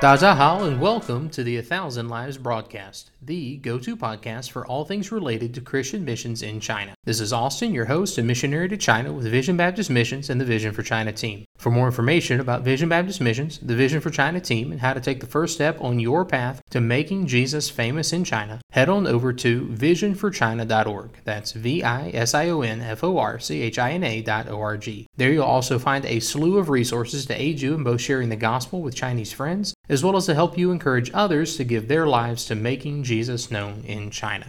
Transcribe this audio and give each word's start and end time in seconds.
Dazahao 0.00 0.66
and 0.66 0.80
welcome 0.80 1.28
to 1.28 1.44
the 1.44 1.58
A 1.58 1.62
Thousand 1.62 2.08
Lives 2.08 2.38
broadcast, 2.38 3.10
the 3.20 3.58
go 3.58 3.78
to 3.78 3.94
podcast 3.94 4.50
for 4.50 4.66
all 4.66 4.86
things 4.86 5.12
related 5.12 5.52
to 5.52 5.60
Christian 5.60 6.06
missions 6.06 6.42
in 6.42 6.58
China. 6.58 6.94
This 7.04 7.20
is 7.20 7.34
Austin, 7.34 7.74
your 7.74 7.84
host 7.84 8.16
and 8.16 8.26
missionary 8.26 8.66
to 8.70 8.78
China 8.78 9.12
with 9.12 9.30
Vision 9.30 9.58
Baptist 9.58 9.90
Missions 9.90 10.30
and 10.30 10.40
the 10.40 10.46
Vision 10.46 10.72
for 10.72 10.82
China 10.82 11.12
team. 11.12 11.44
For 11.58 11.70
more 11.70 11.84
information 11.84 12.40
about 12.40 12.62
Vision 12.62 12.88
Baptist 12.88 13.20
Missions, 13.20 13.58
the 13.58 13.76
Vision 13.76 14.00
for 14.00 14.08
China 14.08 14.40
team, 14.40 14.72
and 14.72 14.80
how 14.80 14.94
to 14.94 15.00
take 15.00 15.20
the 15.20 15.26
first 15.26 15.52
step 15.52 15.78
on 15.82 16.00
your 16.00 16.24
path 16.24 16.62
to 16.70 16.80
making 16.80 17.26
Jesus 17.26 17.68
famous 17.68 18.14
in 18.14 18.24
China, 18.24 18.58
head 18.70 18.88
on 18.88 19.06
over 19.06 19.34
to 19.34 19.66
visionforchina.org. 19.66 21.10
That's 21.24 21.52
V 21.52 21.82
I 21.82 22.08
S 22.14 22.32
I 22.32 22.48
O 22.48 22.62
N 22.62 22.80
F 22.80 23.04
O 23.04 23.18
R 23.18 23.38
C 23.38 23.60
H 23.60 23.78
I 23.78 23.90
N 23.92 24.04
A 24.04 24.22
dot 24.22 24.48
O 24.48 24.62
R 24.62 24.78
G. 24.78 25.06
There 25.18 25.30
you'll 25.30 25.44
also 25.44 25.78
find 25.78 26.06
a 26.06 26.20
slew 26.20 26.56
of 26.56 26.70
resources 26.70 27.26
to 27.26 27.38
aid 27.38 27.60
you 27.60 27.74
in 27.74 27.84
both 27.84 28.00
sharing 28.00 28.30
the 28.30 28.36
gospel 28.36 28.80
with 28.80 28.94
Chinese 28.94 29.34
friends 29.34 29.74
as 29.90 30.04
well 30.04 30.16
as 30.16 30.24
to 30.26 30.34
help 30.34 30.56
you 30.56 30.70
encourage 30.70 31.10
others 31.12 31.56
to 31.56 31.64
give 31.64 31.88
their 31.88 32.06
lives 32.06 32.46
to 32.46 32.54
making 32.54 33.02
Jesus 33.02 33.50
known 33.50 33.82
in 33.84 34.08
China. 34.08 34.46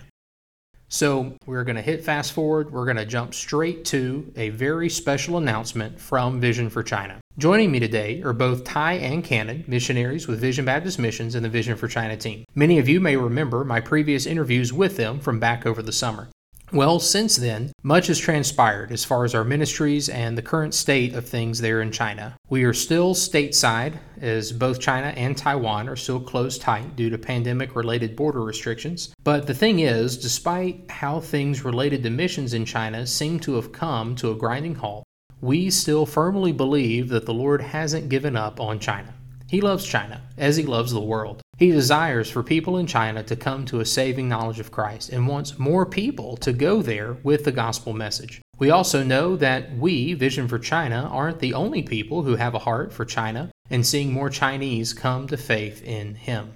So, 0.87 1.37
we're 1.45 1.63
going 1.63 1.77
to 1.77 1.81
hit 1.81 2.03
fast 2.03 2.33
forward. 2.33 2.71
We're 2.71 2.85
going 2.85 2.97
to 2.97 3.05
jump 3.05 3.33
straight 3.33 3.85
to 3.85 4.31
a 4.35 4.49
very 4.49 4.89
special 4.89 5.37
announcement 5.37 5.99
from 5.99 6.39
Vision 6.39 6.69
for 6.69 6.83
China. 6.83 7.19
Joining 7.37 7.71
me 7.71 7.79
today 7.79 8.21
are 8.23 8.33
both 8.33 8.65
Ty 8.65 8.93
and 8.95 9.23
Cannon, 9.23 9.63
missionaries 9.67 10.27
with 10.27 10.41
Vision 10.41 10.65
Baptist 10.65 10.99
Missions 10.99 11.33
and 11.33 11.43
the 11.43 11.49
Vision 11.49 11.77
for 11.77 11.87
China 11.87 12.17
team. 12.17 12.43
Many 12.55 12.77
of 12.77 12.89
you 12.89 12.99
may 12.99 13.15
remember 13.15 13.63
my 13.63 13.79
previous 13.79 14.25
interviews 14.25 14.73
with 14.73 14.97
them 14.97 15.19
from 15.19 15.39
back 15.39 15.65
over 15.65 15.81
the 15.81 15.93
summer. 15.93 16.27
Well, 16.73 16.99
since 16.99 17.35
then, 17.35 17.73
much 17.83 18.07
has 18.07 18.17
transpired 18.17 18.93
as 18.93 19.03
far 19.03 19.25
as 19.25 19.35
our 19.35 19.43
ministries 19.43 20.07
and 20.07 20.37
the 20.37 20.41
current 20.41 20.73
state 20.73 21.13
of 21.15 21.27
things 21.27 21.59
there 21.59 21.81
in 21.81 21.91
China. 21.91 22.37
We 22.49 22.63
are 22.63 22.73
still 22.73 23.13
stateside, 23.13 23.99
as 24.21 24.53
both 24.53 24.79
China 24.79 25.07
and 25.07 25.37
Taiwan 25.37 25.89
are 25.89 25.97
still 25.97 26.21
closed 26.21 26.61
tight 26.61 26.95
due 26.95 27.09
to 27.09 27.17
pandemic 27.17 27.75
related 27.75 28.15
border 28.15 28.41
restrictions. 28.41 29.13
But 29.21 29.47
the 29.47 29.53
thing 29.53 29.79
is, 29.79 30.17
despite 30.17 30.89
how 30.89 31.19
things 31.19 31.65
related 31.65 32.03
to 32.03 32.09
missions 32.09 32.53
in 32.53 32.63
China 32.63 33.05
seem 33.05 33.41
to 33.41 33.55
have 33.55 33.73
come 33.73 34.15
to 34.15 34.31
a 34.31 34.35
grinding 34.35 34.75
halt, 34.75 35.03
we 35.41 35.69
still 35.71 36.05
firmly 36.05 36.53
believe 36.53 37.09
that 37.09 37.25
the 37.25 37.33
Lord 37.33 37.59
hasn't 37.61 38.07
given 38.07 38.37
up 38.37 38.61
on 38.61 38.79
China. 38.79 39.13
He 39.49 39.59
loves 39.59 39.85
China 39.85 40.21
as 40.37 40.55
he 40.55 40.63
loves 40.63 40.93
the 40.93 41.01
world. 41.01 41.41
He 41.61 41.69
desires 41.69 42.27
for 42.27 42.41
people 42.41 42.79
in 42.79 42.87
China 42.87 43.21
to 43.21 43.35
come 43.35 43.65
to 43.65 43.81
a 43.81 43.85
saving 43.85 44.27
knowledge 44.27 44.59
of 44.59 44.71
Christ 44.71 45.09
and 45.09 45.27
wants 45.27 45.59
more 45.59 45.85
people 45.85 46.35
to 46.37 46.53
go 46.53 46.81
there 46.81 47.17
with 47.21 47.43
the 47.43 47.51
gospel 47.51 47.93
message. 47.93 48.41
We 48.57 48.71
also 48.71 49.03
know 49.03 49.35
that 49.35 49.77
we, 49.77 50.15
Vision 50.15 50.47
for 50.47 50.57
China, 50.57 51.07
aren't 51.11 51.37
the 51.37 51.53
only 51.53 51.83
people 51.83 52.23
who 52.23 52.35
have 52.35 52.55
a 52.55 52.65
heart 52.65 52.91
for 52.91 53.05
China 53.05 53.51
and 53.69 53.85
seeing 53.85 54.11
more 54.11 54.31
Chinese 54.31 54.91
come 54.91 55.27
to 55.27 55.37
faith 55.37 55.83
in 55.83 56.15
Him. 56.15 56.55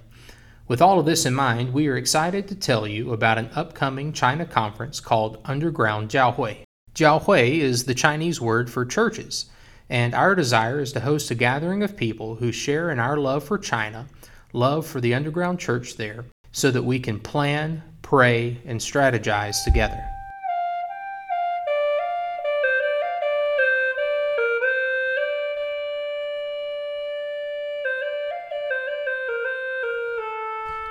With 0.66 0.82
all 0.82 0.98
of 0.98 1.06
this 1.06 1.24
in 1.24 1.36
mind, 1.36 1.72
we 1.72 1.86
are 1.86 1.96
excited 1.96 2.48
to 2.48 2.56
tell 2.56 2.84
you 2.84 3.12
about 3.12 3.38
an 3.38 3.50
upcoming 3.54 4.12
China 4.12 4.44
conference 4.44 4.98
called 4.98 5.38
Underground 5.44 6.08
Jiahui. 6.08 6.64
Jiahui 6.96 7.60
is 7.60 7.84
the 7.84 7.94
Chinese 7.94 8.40
word 8.40 8.68
for 8.68 8.84
churches, 8.84 9.46
and 9.88 10.16
our 10.16 10.34
desire 10.34 10.80
is 10.80 10.92
to 10.94 11.00
host 11.00 11.30
a 11.30 11.36
gathering 11.36 11.84
of 11.84 11.96
people 11.96 12.34
who 12.34 12.50
share 12.50 12.90
in 12.90 12.98
our 12.98 13.16
love 13.16 13.44
for 13.44 13.56
China 13.56 14.08
love 14.56 14.86
for 14.86 15.00
the 15.02 15.14
underground 15.14 15.60
church 15.60 15.96
there 15.96 16.24
so 16.50 16.70
that 16.70 16.82
we 16.82 16.98
can 16.98 17.20
plan, 17.20 17.82
pray, 18.00 18.58
and 18.64 18.80
strategize 18.80 19.62
together. 19.62 20.02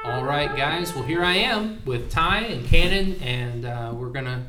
All 0.06 0.24
right, 0.24 0.56
guys. 0.56 0.94
Well, 0.94 1.04
here 1.04 1.24
I 1.24 1.34
am 1.34 1.81
with 1.86 2.12
Ty 2.12 2.42
and 2.42 2.64
Cannon, 2.68 3.20
and 3.24 3.66
uh, 3.66 3.92
we're 3.96 4.09
going 4.09 4.25
to 4.25 4.42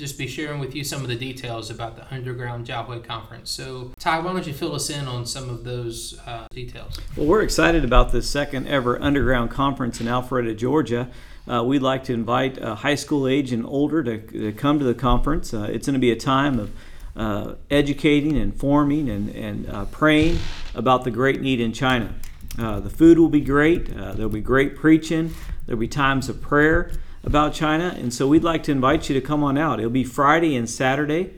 just 0.00 0.16
be 0.16 0.26
sharing 0.26 0.58
with 0.58 0.74
you 0.74 0.82
some 0.82 1.02
of 1.02 1.08
the 1.08 1.14
details 1.14 1.70
about 1.70 1.94
the 1.94 2.12
Underground 2.12 2.66
Jiahui 2.66 3.04
Conference. 3.04 3.50
So, 3.50 3.92
Ty, 3.98 4.20
why 4.20 4.32
don't 4.32 4.46
you 4.46 4.54
fill 4.54 4.74
us 4.74 4.88
in 4.88 5.06
on 5.06 5.26
some 5.26 5.50
of 5.50 5.62
those 5.62 6.18
uh, 6.26 6.46
details? 6.52 6.98
Well, 7.16 7.26
we're 7.26 7.42
excited 7.42 7.84
about 7.84 8.10
the 8.10 8.22
second 8.22 8.66
ever 8.66 9.00
Underground 9.00 9.50
Conference 9.50 10.00
in 10.00 10.06
Alpharetta, 10.06 10.56
Georgia. 10.56 11.10
Uh, 11.46 11.62
we'd 11.64 11.82
like 11.82 12.02
to 12.04 12.14
invite 12.14 12.60
uh, 12.60 12.76
high 12.76 12.94
school 12.94 13.28
age 13.28 13.52
and 13.52 13.66
older 13.66 14.02
to, 14.02 14.18
to 14.18 14.52
come 14.52 14.78
to 14.78 14.84
the 14.86 14.94
conference. 14.94 15.52
Uh, 15.52 15.68
it's 15.70 15.86
going 15.86 15.94
to 15.94 16.00
be 16.00 16.10
a 16.10 16.16
time 16.16 16.58
of 16.58 16.72
uh, 17.14 17.54
educating, 17.70 18.36
informing, 18.36 19.10
and, 19.10 19.28
and 19.36 19.68
uh, 19.68 19.84
praying 19.86 20.38
about 20.74 21.04
the 21.04 21.10
great 21.10 21.42
need 21.42 21.60
in 21.60 21.72
China. 21.74 22.14
the 22.56 22.90
food 22.90 23.18
will 23.18 23.28
be 23.28 23.40
great. 23.42 23.94
there'll 23.94 24.30
be 24.30 24.40
great 24.40 24.76
preaching. 24.76 25.34
There'll 25.66 25.80
be 25.80 25.88
times 25.88 26.30
of 26.30 26.40
prayer 26.40 26.90
about 27.22 27.54
China. 27.54 27.94
And 27.96 28.12
so 28.12 28.26
we'd 28.26 28.44
like 28.44 28.62
to 28.64 28.72
invite 28.72 29.08
you 29.08 29.14
to 29.14 29.20
come 29.20 29.44
on 29.44 29.58
out. 29.58 29.78
It'll 29.78 29.90
be 29.90 30.04
Friday 30.04 30.56
and 30.56 30.68
Saturday, 30.68 31.34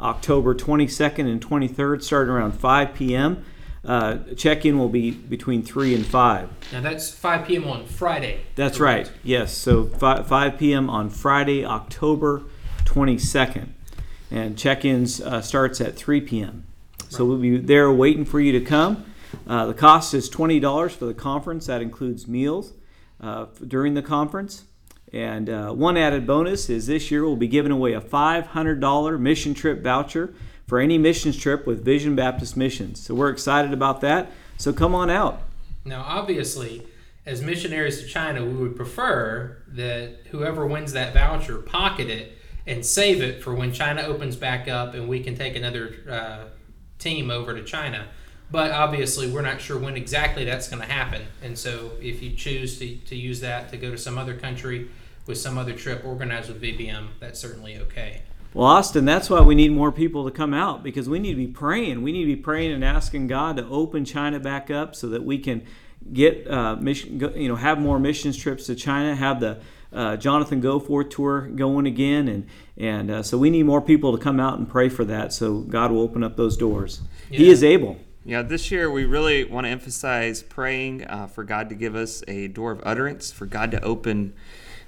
October 0.00 0.54
22nd 0.54 1.30
and 1.30 1.40
23rd, 1.40 2.02
starting 2.02 2.32
around 2.32 2.52
5 2.52 2.94
p.m. 2.94 3.44
Uh, 3.84 4.18
check 4.36 4.64
in 4.64 4.78
will 4.78 4.88
be 4.88 5.10
between 5.10 5.62
3 5.62 5.94
and 5.94 6.06
5. 6.06 6.48
Now 6.72 6.80
that's 6.80 7.10
5 7.10 7.46
p.m. 7.46 7.64
on 7.64 7.86
Friday. 7.86 8.42
That's 8.54 8.78
right, 8.78 9.10
yes. 9.24 9.52
So 9.56 9.86
5, 9.86 10.26
5 10.26 10.58
p.m. 10.58 10.88
on 10.88 11.10
Friday, 11.10 11.64
October 11.64 12.42
22nd. 12.84 13.68
And 14.30 14.56
check 14.56 14.84
ins 14.84 15.20
uh, 15.20 15.42
starts 15.42 15.80
at 15.80 15.96
3 15.96 16.20
p.m. 16.20 16.64
So 17.08 17.24
we'll 17.24 17.38
be 17.38 17.58
there 17.58 17.92
waiting 17.92 18.24
for 18.24 18.40
you 18.40 18.52
to 18.52 18.64
come. 18.64 19.04
Uh, 19.46 19.66
the 19.66 19.74
cost 19.74 20.14
is 20.14 20.30
$20 20.30 20.92
for 20.92 21.04
the 21.04 21.14
conference, 21.14 21.66
that 21.66 21.82
includes 21.82 22.28
meals 22.28 22.72
uh, 23.20 23.46
during 23.66 23.94
the 23.94 24.02
conference. 24.02 24.64
And 25.12 25.50
uh, 25.50 25.72
one 25.72 25.96
added 25.96 26.26
bonus 26.26 26.70
is 26.70 26.86
this 26.86 27.10
year 27.10 27.22
we'll 27.22 27.36
be 27.36 27.48
giving 27.48 27.72
away 27.72 27.92
a 27.92 28.00
$500 28.00 29.20
mission 29.20 29.52
trip 29.52 29.82
voucher 29.82 30.32
for 30.66 30.80
any 30.80 30.96
missions 30.96 31.36
trip 31.36 31.66
with 31.66 31.84
Vision 31.84 32.16
Baptist 32.16 32.56
Missions. 32.56 33.00
So 33.00 33.14
we're 33.14 33.28
excited 33.28 33.74
about 33.74 34.00
that. 34.00 34.30
So 34.56 34.72
come 34.72 34.94
on 34.94 35.10
out. 35.10 35.42
Now, 35.84 36.02
obviously, 36.06 36.86
as 37.26 37.42
missionaries 37.42 38.00
to 38.00 38.06
China, 38.06 38.44
we 38.44 38.54
would 38.54 38.74
prefer 38.74 39.58
that 39.68 40.26
whoever 40.30 40.66
wins 40.66 40.92
that 40.92 41.12
voucher 41.12 41.58
pocket 41.58 42.08
it 42.08 42.38
and 42.66 42.86
save 42.86 43.20
it 43.20 43.42
for 43.42 43.54
when 43.54 43.72
China 43.72 44.02
opens 44.02 44.36
back 44.36 44.66
up 44.66 44.94
and 44.94 45.08
we 45.08 45.20
can 45.20 45.36
take 45.36 45.56
another 45.56 45.94
uh, 46.08 46.44
team 46.98 47.30
over 47.30 47.54
to 47.54 47.64
China. 47.64 48.06
But 48.50 48.70
obviously, 48.70 49.30
we're 49.30 49.42
not 49.42 49.60
sure 49.60 49.78
when 49.78 49.96
exactly 49.96 50.44
that's 50.44 50.68
going 50.68 50.82
to 50.82 50.88
happen. 50.88 51.22
And 51.42 51.58
so, 51.58 51.92
if 52.00 52.22
you 52.22 52.32
choose 52.32 52.78
to, 52.78 52.96
to 52.96 53.16
use 53.16 53.40
that 53.40 53.70
to 53.70 53.76
go 53.76 53.90
to 53.90 53.98
some 53.98 54.18
other 54.18 54.34
country, 54.34 54.88
with 55.26 55.38
some 55.38 55.58
other 55.58 55.72
trip 55.72 56.04
organized 56.04 56.48
with 56.48 56.60
VBM, 56.60 57.08
that's 57.20 57.38
certainly 57.38 57.78
okay. 57.78 58.22
Well, 58.54 58.66
Austin, 58.66 59.06
that's 59.06 59.30
why 59.30 59.40
we 59.40 59.54
need 59.54 59.72
more 59.72 59.90
people 59.90 60.24
to 60.26 60.30
come 60.30 60.52
out 60.52 60.82
because 60.82 61.08
we 61.08 61.18
need 61.18 61.30
to 61.30 61.36
be 61.36 61.46
praying. 61.46 62.02
We 62.02 62.12
need 62.12 62.24
to 62.24 62.36
be 62.36 62.36
praying 62.36 62.72
and 62.72 62.84
asking 62.84 63.28
God 63.28 63.56
to 63.56 63.66
open 63.66 64.04
China 64.04 64.38
back 64.38 64.70
up 64.70 64.94
so 64.94 65.08
that 65.08 65.24
we 65.24 65.38
can 65.38 65.64
get 66.12 66.46
uh, 66.50 66.76
mission, 66.76 67.18
you 67.34 67.48
know, 67.48 67.56
have 67.56 67.78
more 67.78 67.98
missions 67.98 68.36
trips 68.36 68.66
to 68.66 68.74
China, 68.74 69.14
have 69.14 69.40
the 69.40 69.60
uh, 69.92 70.16
Jonathan 70.16 70.60
Goforth 70.60 71.10
tour 71.10 71.42
going 71.48 71.86
again, 71.86 72.28
and 72.28 72.46
and 72.76 73.10
uh, 73.10 73.22
so 73.22 73.38
we 73.38 73.50
need 73.50 73.64
more 73.64 73.80
people 73.80 74.16
to 74.16 74.22
come 74.22 74.40
out 74.40 74.58
and 74.58 74.68
pray 74.68 74.88
for 74.88 75.04
that. 75.04 75.32
So 75.32 75.60
God 75.60 75.90
will 75.90 76.00
open 76.00 76.22
up 76.22 76.36
those 76.36 76.56
doors. 76.56 77.00
Yeah. 77.30 77.38
He 77.38 77.50
is 77.50 77.62
able. 77.62 77.98
Yeah, 78.24 78.42
this 78.42 78.70
year 78.70 78.90
we 78.90 79.04
really 79.04 79.44
want 79.44 79.64
to 79.64 79.70
emphasize 79.70 80.42
praying 80.42 81.04
uh, 81.04 81.26
for 81.26 81.42
God 81.42 81.68
to 81.70 81.74
give 81.74 81.96
us 81.96 82.22
a 82.28 82.48
door 82.48 82.70
of 82.70 82.80
utterance, 82.84 83.32
for 83.32 83.46
God 83.46 83.70
to 83.72 83.82
open 83.82 84.34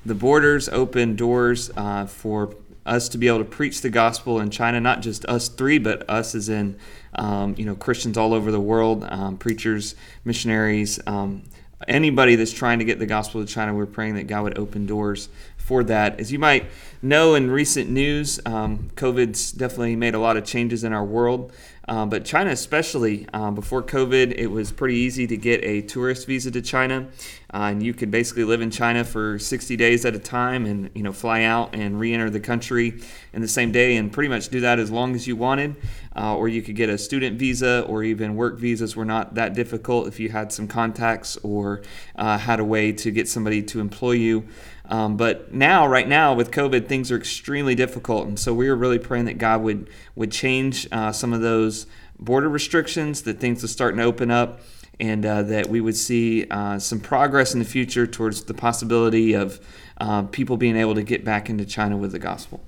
the 0.05 0.15
borders 0.15 0.69
open 0.69 1.17
doors 1.17 1.71
uh, 1.77 2.07
for 2.07 2.55
us 2.87 3.09
to 3.09 3.19
be 3.19 3.29
able 3.29 3.39
to 3.39 3.45
preach 3.45 3.81
the 3.81 3.89
gospel 3.91 4.41
in 4.41 4.51
China, 4.51 4.81
not 4.81 5.01
just 5.01 5.25
us 5.25 5.49
three, 5.49 5.79
but 5.79 6.09
us 6.09 6.35
as 6.35 6.49
in, 6.49 6.77
um, 7.15 7.55
you 7.57 7.65
know, 7.65 7.75
Christians 7.75 8.19
all 8.19 8.35
over 8.35 8.51
the 8.51 8.61
world, 8.61 9.07
um, 9.09 9.39
preachers, 9.39 9.95
missionaries, 10.25 11.01
um, 11.07 11.45
anybody 11.89 12.37
that's 12.37 12.53
trying 12.53 12.79
to 12.79 12.85
get 12.85 12.99
the 12.99 13.07
gospel 13.07 13.45
to 13.45 13.51
China. 13.51 13.75
We're 13.75 13.87
praying 13.87 14.17
that 14.17 14.27
God 14.27 14.43
would 14.45 14.59
open 14.59 14.87
doors 14.87 15.29
for 15.65 15.83
that. 15.83 16.21
As 16.21 16.31
you 16.31 16.39
might 16.39 16.67
know 17.01 17.35
in 17.35 17.51
recent 17.51 17.89
news, 17.89 18.39
um, 18.45 18.91
COVID's 18.97 19.51
definitely 19.51 19.97
made 19.97 20.15
a 20.15 20.19
lot 20.19 20.37
of 20.37 20.45
changes 20.45 20.85
in 20.85 20.93
our 20.93 21.05
world. 21.05 21.53
Uh, 21.87 22.07
but 22.07 22.25
China, 22.25 22.51
especially 22.51 23.27
um, 23.35 23.55
before 23.55 23.83
COVID, 23.83 24.35
it 24.37 24.47
was 24.47 24.73
pretty 24.73 24.97
easy 24.97 25.27
to 25.27 25.37
get 25.37 25.63
a 25.65 25.83
tourist 25.83 26.27
visa 26.27 26.51
to 26.51 26.63
China, 26.63 27.09
uh, 27.53 27.69
and 27.71 27.83
you 27.83 27.93
could 27.93 28.11
basically 28.11 28.45
live 28.45 28.63
in 28.63 28.71
China 28.71 29.05
for 29.05 29.39
60 29.39 29.77
days 29.77 30.07
at 30.07 30.15
a 30.15 30.19
time, 30.19 30.65
and 30.65 30.91
you 30.95 31.03
know 31.03 31.13
fly 31.13 31.43
out 31.43 31.75
and 31.75 32.01
re-enter 32.01 32.31
the 32.31 32.41
country 32.41 33.01
in 33.35 33.43
the 33.43 33.49
same 33.49 33.71
day, 33.71 33.97
and 33.97 34.13
pretty 34.13 34.29
much 34.29 34.49
do 34.49 34.61
that 34.61 34.79
as 34.79 34.91
long 34.91 35.15
as 35.15 35.27
you 35.27 35.37
wanted. 35.37 35.77
Uh, 36.17 36.37
or 36.37 36.49
you 36.49 36.63
could 36.63 36.77
get 36.77 36.89
a 36.89 36.97
student 36.97 37.39
visa, 37.39 37.85
or 37.89 38.03
even 38.03 38.35
work 38.35 38.59
visas 38.59 38.97
were 38.97 39.05
not 39.05 39.35
that 39.35 39.53
difficult 39.53 40.07
if 40.07 40.19
you 40.21 40.31
had 40.31 40.53
some 40.53 40.67
contacts 40.67 41.37
or 41.39 41.83
uh, 42.17 42.39
had 42.39 42.61
a 42.61 42.65
way 42.65 42.93
to 42.93 43.11
get 43.11 43.29
somebody 43.29 43.61
to 43.63 43.81
employ 43.81 44.13
you. 44.13 44.47
Um, 44.87 45.17
but 45.17 45.53
now, 45.53 45.87
right 45.87 46.07
now, 46.07 46.35
with 46.35 46.51
COVID, 46.51 46.89
things 46.89 47.11
are 47.11 47.17
extremely 47.17 47.75
difficult, 47.75 48.29
and 48.29 48.39
so 48.39 48.53
we 48.53 48.69
are 48.69 48.77
really 48.77 48.99
praying 48.99 49.25
that 49.27 49.39
God 49.39 49.63
would 49.63 49.89
would 50.15 50.31
change 50.31 50.87
uh, 50.93 51.11
some 51.11 51.33
of 51.33 51.41
those 51.41 51.87
border 52.19 52.49
restrictions, 52.49 53.23
that 53.23 53.41
things 53.41 53.65
are 53.65 53.69
starting 53.69 53.99
to 53.99 54.05
open 54.05 54.31
up, 54.31 54.61
and 55.01 55.25
uh, 55.25 55.43
that 55.43 55.69
we 55.69 55.81
would 55.81 55.97
see 55.97 56.47
uh, 56.51 56.79
some 56.79 57.01
progress 57.01 57.55
in 57.55 57.61
the 57.61 57.65
future 57.65 58.07
towards 58.07 58.45
the 58.45 58.55
possibility 58.55 59.33
of 59.33 59.59
uh, 59.99 60.23
people 60.23 60.57
being 60.57 60.77
able 60.77 60.95
to 60.95 61.03
get 61.03 61.25
back 61.25 61.49
into 61.49 61.65
China 61.65 61.97
with 61.97 62.13
the 62.13 62.19
gospel. 62.19 62.61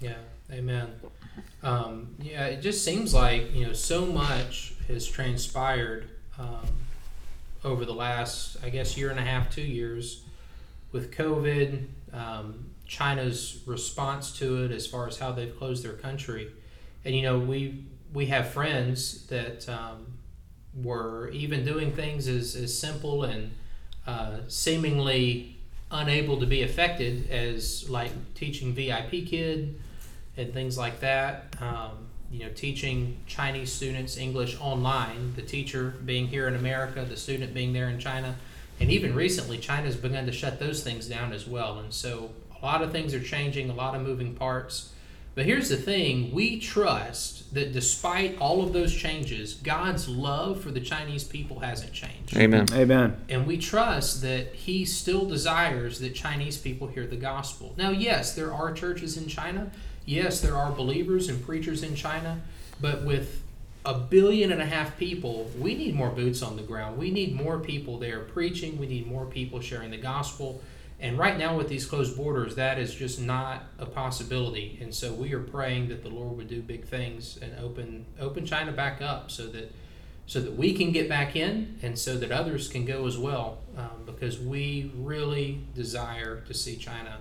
Yeah, 0.00 0.16
amen. 0.50 0.88
Um, 1.62 2.14
yeah, 2.20 2.46
it 2.46 2.60
just 2.60 2.84
seems 2.84 3.14
like 3.14 3.54
you 3.54 3.66
know 3.66 3.72
so 3.72 4.04
much 4.04 4.74
has 4.88 5.06
transpired 5.06 6.08
um, 6.38 6.66
over 7.64 7.84
the 7.84 7.94
last, 7.94 8.56
I 8.62 8.70
guess, 8.70 8.96
year 8.96 9.10
and 9.10 9.18
a 9.18 9.22
half, 9.22 9.50
two 9.50 9.62
years, 9.62 10.22
with 10.92 11.12
COVID, 11.14 11.86
um, 12.12 12.70
China's 12.86 13.62
response 13.66 14.32
to 14.38 14.64
it 14.64 14.70
as 14.70 14.86
far 14.86 15.06
as 15.08 15.18
how 15.18 15.32
they've 15.32 15.56
closed 15.56 15.84
their 15.84 15.94
country, 15.94 16.50
and 17.04 17.14
you 17.14 17.22
know 17.22 17.38
we 17.38 17.84
we 18.12 18.26
have 18.26 18.48
friends 18.48 19.26
that 19.26 19.68
um, 19.68 20.06
were 20.82 21.28
even 21.30 21.64
doing 21.64 21.92
things 21.92 22.28
as, 22.28 22.54
as 22.54 22.76
simple 22.76 23.24
and 23.24 23.50
uh, 24.06 24.38
seemingly 24.48 25.56
unable 25.90 26.38
to 26.40 26.46
be 26.46 26.62
affected 26.62 27.30
as 27.30 27.88
like 27.88 28.10
teaching 28.34 28.74
VIP 28.74 29.26
Kid 29.26 29.80
and 30.36 30.52
things 30.52 30.76
like 30.76 31.00
that. 31.00 31.54
Um, 31.60 32.08
you 32.30 32.40
know, 32.40 32.50
teaching 32.50 33.18
Chinese 33.26 33.72
students 33.72 34.16
English 34.16 34.60
online, 34.60 35.34
the 35.36 35.42
teacher 35.42 35.94
being 36.04 36.26
here 36.26 36.48
in 36.48 36.56
America, 36.56 37.04
the 37.08 37.16
student 37.16 37.54
being 37.54 37.72
there 37.72 37.88
in 37.88 37.98
China. 37.98 38.34
And 38.80 38.90
even 38.90 39.14
recently, 39.14 39.58
China's 39.58 39.96
begun 39.96 40.26
to 40.26 40.32
shut 40.32 40.58
those 40.58 40.82
things 40.82 41.06
down 41.06 41.32
as 41.32 41.46
well. 41.46 41.78
And 41.78 41.92
so 41.92 42.30
a 42.60 42.64
lot 42.64 42.82
of 42.82 42.92
things 42.92 43.14
are 43.14 43.20
changing, 43.20 43.70
a 43.70 43.74
lot 43.74 43.94
of 43.94 44.02
moving 44.02 44.34
parts. 44.34 44.92
But 45.34 45.44
here's 45.44 45.68
the 45.68 45.76
thing 45.76 46.32
we 46.32 46.58
trust 46.58 47.52
that 47.52 47.74
despite 47.74 48.38
all 48.38 48.62
of 48.62 48.72
those 48.72 48.94
changes, 48.94 49.54
God's 49.54 50.08
love 50.08 50.62
for 50.62 50.70
the 50.70 50.80
Chinese 50.80 51.24
people 51.24 51.60
hasn't 51.60 51.92
changed. 51.92 52.34
Amen. 52.36 52.66
Amen. 52.72 53.18
And 53.28 53.46
we 53.46 53.58
trust 53.58 54.22
that 54.22 54.54
He 54.54 54.86
still 54.86 55.26
desires 55.26 56.00
that 56.00 56.14
Chinese 56.14 56.56
people 56.56 56.86
hear 56.86 57.06
the 57.06 57.16
gospel. 57.16 57.74
Now, 57.76 57.90
yes, 57.90 58.34
there 58.34 58.52
are 58.52 58.72
churches 58.72 59.18
in 59.18 59.28
China. 59.28 59.70
Yes, 60.06 60.40
there 60.40 60.56
are 60.56 60.72
believers 60.72 61.28
and 61.28 61.44
preachers 61.44 61.82
in 61.82 61.94
China. 61.94 62.40
But 62.80 63.04
with 63.04 63.42
a 63.86 63.94
billion 63.94 64.50
and 64.50 64.60
a 64.60 64.66
half 64.66 64.98
people, 64.98 65.48
we 65.58 65.76
need 65.76 65.94
more 65.94 66.10
boots 66.10 66.42
on 66.42 66.56
the 66.56 66.62
ground. 66.62 66.98
We 66.98 67.10
need 67.12 67.34
more 67.36 67.60
people 67.60 67.98
there 67.98 68.20
preaching. 68.20 68.78
We 68.78 68.86
need 68.86 69.06
more 69.06 69.24
people 69.24 69.60
sharing 69.60 69.92
the 69.92 69.96
gospel. 69.96 70.60
And 70.98 71.16
right 71.16 71.38
now, 71.38 71.56
with 71.56 71.68
these 71.68 71.86
closed 71.86 72.16
borders, 72.16 72.56
that 72.56 72.78
is 72.78 72.92
just 72.92 73.20
not 73.20 73.64
a 73.78 73.86
possibility. 73.86 74.78
And 74.80 74.92
so 74.92 75.12
we 75.12 75.32
are 75.34 75.40
praying 75.40 75.88
that 75.90 76.02
the 76.02 76.08
Lord 76.08 76.36
would 76.36 76.48
do 76.48 76.60
big 76.62 76.84
things 76.84 77.38
and 77.40 77.54
open 77.60 78.06
open 78.18 78.44
China 78.44 78.72
back 78.72 79.00
up, 79.00 79.30
so 79.30 79.46
that 79.48 79.72
so 80.26 80.40
that 80.40 80.56
we 80.56 80.72
can 80.72 80.90
get 80.90 81.08
back 81.08 81.36
in, 81.36 81.78
and 81.82 81.96
so 81.96 82.16
that 82.16 82.32
others 82.32 82.66
can 82.66 82.84
go 82.84 83.06
as 83.06 83.16
well. 83.16 83.58
Um, 83.76 84.04
because 84.04 84.40
we 84.40 84.90
really 84.96 85.60
desire 85.76 86.40
to 86.40 86.54
see 86.54 86.76
China, 86.76 87.18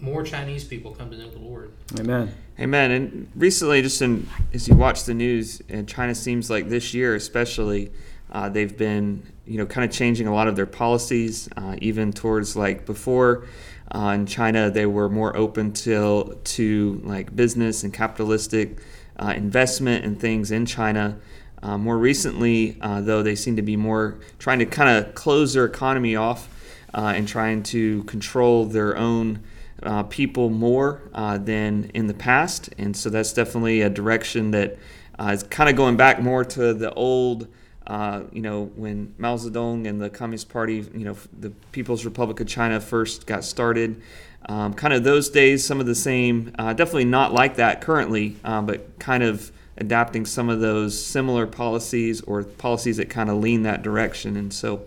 more 0.00 0.22
Chinese 0.22 0.64
people 0.64 0.92
come 0.92 1.10
to 1.10 1.16
know 1.16 1.30
the 1.30 1.38
Lord. 1.38 1.72
Amen. 1.98 2.34
Amen. 2.58 2.90
And 2.90 3.30
recently, 3.34 3.82
just 3.82 4.00
in, 4.02 4.28
as 4.52 4.68
you 4.68 4.74
watch 4.74 5.04
the 5.04 5.14
news, 5.14 5.62
and 5.68 5.88
China 5.88 6.14
seems 6.14 6.50
like 6.50 6.68
this 6.68 6.92
year, 6.94 7.14
especially, 7.14 7.90
uh, 8.32 8.48
they've 8.48 8.76
been, 8.76 9.22
you 9.46 9.58
know, 9.58 9.66
kind 9.66 9.88
of 9.88 9.94
changing 9.94 10.26
a 10.26 10.34
lot 10.34 10.46
of 10.48 10.56
their 10.56 10.66
policies, 10.66 11.48
uh, 11.56 11.76
even 11.80 12.12
towards 12.12 12.56
like 12.56 12.86
before. 12.86 13.46
Uh, 13.92 14.12
in 14.14 14.26
China, 14.26 14.70
they 14.70 14.86
were 14.86 15.08
more 15.08 15.36
open 15.36 15.72
to 15.72 16.38
to 16.44 17.00
like 17.02 17.34
business 17.34 17.82
and 17.82 17.92
capitalistic 17.92 18.78
uh, 19.18 19.32
investment 19.36 20.04
and 20.04 20.20
things 20.20 20.50
in 20.50 20.64
China. 20.64 21.18
Uh, 21.62 21.76
more 21.76 21.98
recently, 21.98 22.78
uh, 22.80 23.00
though, 23.00 23.22
they 23.22 23.34
seem 23.34 23.56
to 23.56 23.62
be 23.62 23.76
more 23.76 24.20
trying 24.38 24.60
to 24.60 24.66
kind 24.66 24.88
of 24.88 25.14
close 25.14 25.54
their 25.54 25.64
economy 25.64 26.14
off 26.14 26.48
and 26.92 27.26
trying 27.28 27.62
to 27.62 28.02
control 28.04 28.64
their 28.64 28.96
own 28.96 29.40
uh, 29.82 30.02
people 30.04 30.50
more 30.50 31.02
uh, 31.14 31.38
than 31.38 31.90
in 31.94 32.06
the 32.06 32.14
past, 32.14 32.70
and 32.78 32.96
so 32.96 33.08
that's 33.10 33.32
definitely 33.32 33.80
a 33.80 33.90
direction 33.90 34.50
that 34.50 34.76
uh, 35.18 35.30
is 35.32 35.42
kind 35.44 35.70
of 35.70 35.76
going 35.76 35.96
back 35.96 36.20
more 36.20 36.44
to 36.44 36.74
the 36.74 36.92
old. 36.94 37.48
Uh, 37.86 38.22
you 38.30 38.42
know, 38.42 38.66
when 38.76 39.12
Mao 39.18 39.36
Zedong 39.36 39.88
and 39.88 40.00
the 40.00 40.08
Communist 40.10 40.48
Party, 40.48 40.86
you 40.94 41.04
know, 41.04 41.16
the 41.38 41.50
People's 41.72 42.04
Republic 42.04 42.38
of 42.38 42.46
China 42.46 42.80
first 42.80 43.26
got 43.26 43.42
started, 43.42 44.00
um, 44.46 44.74
kind 44.74 44.94
of 44.94 45.02
those 45.02 45.28
days, 45.28 45.66
some 45.66 45.80
of 45.80 45.86
the 45.86 45.94
same, 45.94 46.54
uh, 46.58 46.72
definitely 46.72 47.06
not 47.06 47.32
like 47.32 47.56
that 47.56 47.80
currently, 47.80 48.36
uh, 48.44 48.60
but 48.62 48.98
kind 49.00 49.24
of 49.24 49.50
adapting 49.76 50.24
some 50.24 50.48
of 50.48 50.60
those 50.60 51.04
similar 51.04 51.46
policies 51.46 52.20
or 52.22 52.44
policies 52.44 52.98
that 52.98 53.10
kind 53.10 53.28
of 53.28 53.38
lean 53.38 53.64
that 53.64 53.82
direction. 53.82 54.36
And 54.36 54.52
so, 54.52 54.82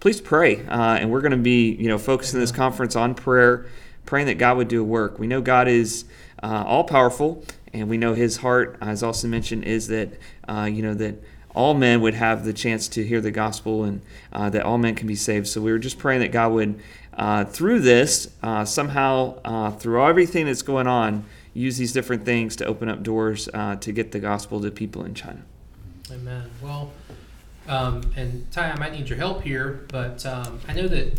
please 0.00 0.20
pray, 0.20 0.66
and 0.68 1.10
we're 1.10 1.22
going 1.22 1.32
to 1.32 1.38
be, 1.38 1.72
you 1.72 1.88
know, 1.88 1.98
focusing 1.98 2.40
this 2.40 2.52
conference 2.52 2.94
on 2.94 3.14
prayer 3.14 3.66
praying 4.06 4.26
that 4.26 4.38
God 4.38 4.56
would 4.56 4.68
do 4.68 4.80
a 4.80 4.84
work. 4.84 5.18
We 5.18 5.26
know 5.26 5.40
God 5.40 5.68
is 5.68 6.04
uh, 6.42 6.64
all 6.66 6.84
powerful, 6.84 7.44
and 7.72 7.88
we 7.88 7.96
know 7.96 8.14
His 8.14 8.38
heart, 8.38 8.76
as 8.80 9.02
also 9.02 9.28
mentioned, 9.28 9.64
is 9.64 9.88
that 9.88 10.10
uh, 10.48 10.68
you 10.70 10.82
know 10.82 10.94
that 10.94 11.16
all 11.54 11.74
men 11.74 12.00
would 12.00 12.14
have 12.14 12.44
the 12.44 12.52
chance 12.52 12.88
to 12.88 13.04
hear 13.04 13.20
the 13.20 13.30
gospel, 13.30 13.84
and 13.84 14.02
uh, 14.32 14.50
that 14.50 14.62
all 14.64 14.78
men 14.78 14.94
can 14.94 15.06
be 15.06 15.14
saved. 15.14 15.46
So 15.46 15.60
we 15.60 15.72
were 15.72 15.78
just 15.78 15.98
praying 15.98 16.20
that 16.20 16.32
God 16.32 16.52
would, 16.52 16.80
uh, 17.14 17.44
through 17.44 17.80
this, 17.80 18.30
uh, 18.42 18.64
somehow 18.64 19.38
uh, 19.44 19.70
through 19.70 20.04
everything 20.04 20.46
that's 20.46 20.62
going 20.62 20.86
on, 20.86 21.24
use 21.52 21.76
these 21.76 21.92
different 21.92 22.24
things 22.24 22.56
to 22.56 22.64
open 22.64 22.88
up 22.88 23.02
doors 23.02 23.48
to 23.80 23.92
get 23.92 24.12
the 24.12 24.18
gospel 24.18 24.60
to 24.60 24.70
people 24.70 25.04
in 25.04 25.14
China. 25.14 25.42
Amen. 26.10 26.50
Well. 26.60 26.92
Um, 27.66 28.02
and 28.14 28.50
Ty, 28.52 28.72
I 28.72 28.78
might 28.78 28.92
need 28.92 29.08
your 29.08 29.16
help 29.16 29.42
here, 29.42 29.86
but 29.88 30.26
um, 30.26 30.60
I 30.68 30.74
know 30.74 30.86
that 30.88 31.18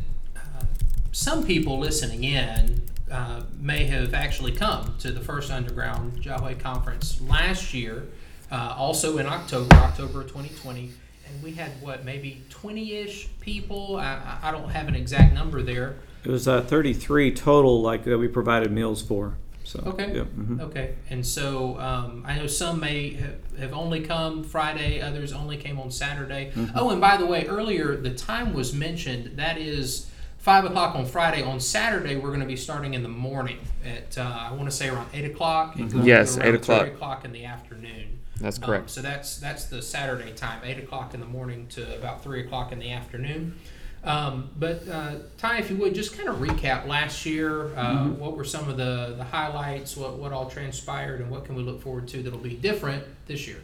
some 1.15 1.45
people 1.45 1.79
listening 1.79 2.25
in 2.25 2.81
uh, 3.09 3.41
may 3.57 3.85
have 3.85 4.13
actually 4.13 4.51
come 4.51 4.93
to 4.99 5.13
the 5.13 5.21
first 5.21 5.49
underground 5.49 6.21
Jiahui 6.21 6.59
conference 6.59 7.21
last 7.21 7.73
year, 7.73 8.09
uh, 8.51 8.75
also 8.77 9.17
in 9.17 9.25
October, 9.25 9.73
October 9.75 10.23
2020. 10.23 10.91
And 11.27 11.41
we 11.41 11.53
had 11.53 11.71
what, 11.81 12.03
maybe 12.03 12.43
20 12.49 12.95
ish 12.95 13.29
people? 13.39 13.95
I, 13.95 14.39
I 14.43 14.51
don't 14.51 14.67
have 14.69 14.89
an 14.89 14.95
exact 14.95 15.33
number 15.33 15.61
there. 15.61 15.95
It 16.25 16.31
was 16.31 16.49
uh, 16.49 16.61
33 16.63 17.33
total, 17.33 17.81
like 17.81 18.03
that 18.03 18.17
we 18.17 18.27
provided 18.27 18.73
meals 18.73 19.01
for. 19.01 19.37
So 19.63 19.81
okay, 19.85 20.17
yeah, 20.17 20.23
mm-hmm. 20.23 20.59
okay, 20.61 20.95
and 21.09 21.25
so 21.25 21.79
um, 21.79 22.23
I 22.27 22.37
know 22.37 22.45
some 22.45 22.79
may 22.79 23.13
have, 23.13 23.57
have, 23.57 23.73
only 23.73 24.01
come 24.01 24.43
Friday, 24.43 25.01
others 25.01 25.33
only 25.33 25.57
came 25.57 25.79
on 25.79 25.89
Saturday. 25.89 26.51
Mm-hmm. 26.53 26.77
Oh, 26.77 26.91
and 26.91 27.01
by 27.01 27.17
the 27.17 27.25
way, 27.25 27.47
earlier 27.47 27.95
the 27.95 28.13
time 28.13 28.53
was 28.53 28.73
mentioned. 28.75 29.37
That 29.37 29.57
is 29.57 30.07
five 30.45 30.63
o'clock 30.63 30.95
on 30.95 31.07
Friday. 31.07 31.41
On 31.41 31.59
Saturday, 31.59 32.15
we're 32.17 32.29
going 32.29 32.39
to 32.39 32.45
be 32.45 32.55
starting 32.55 32.93
in 32.93 33.01
the 33.01 33.09
morning 33.09 33.57
at 33.83 34.15
uh, 34.15 34.47
I 34.51 34.53
want 34.53 34.65
to 34.65 34.71
say 34.71 34.87
around 34.89 35.09
eight 35.11 35.25
o'clock. 35.25 35.75
And 35.75 35.91
going 35.91 36.05
yes, 36.05 36.37
eight 36.37 36.53
o'clock. 36.53 36.85
Eight 36.85 36.93
o'clock 36.93 37.25
in 37.25 37.31
the 37.31 37.45
afternoon. 37.45 38.19
That's 38.39 38.59
correct. 38.59 38.83
Um, 38.83 38.87
so 38.89 39.01
that's 39.01 39.37
that's 39.37 39.65
the 39.65 39.81
Saturday 39.81 40.31
time, 40.33 40.61
eight 40.63 40.77
o'clock 40.77 41.15
in 41.15 41.19
the 41.19 41.25
morning 41.25 41.65
to 41.69 41.95
about 41.97 42.23
three 42.23 42.41
o'clock 42.41 42.71
in 42.71 42.77
the 42.77 42.91
afternoon. 42.91 43.57
Um, 44.03 44.51
but 44.59 44.87
uh, 44.87 45.15
Ty, 45.39 45.57
if 45.57 45.71
you 45.71 45.77
would, 45.77 45.95
just 45.95 46.15
kind 46.15 46.29
of 46.29 46.35
recap 46.35 46.85
last 46.85 47.25
year. 47.25 47.75
Uh, 47.75 48.03
mm-hmm. 48.03 48.19
What 48.19 48.37
were 48.37 48.43
some 48.43 48.69
of 48.69 48.77
the, 48.77 49.15
the 49.17 49.23
highlights? 49.23 49.97
What 49.97 50.19
what 50.19 50.31
all 50.31 50.47
transpired, 50.47 51.21
and 51.21 51.31
what 51.31 51.45
can 51.45 51.55
we 51.55 51.63
look 51.63 51.81
forward 51.81 52.07
to 52.09 52.21
that'll 52.21 52.37
be 52.37 52.53
different 52.53 53.03
this 53.25 53.47
year? 53.47 53.63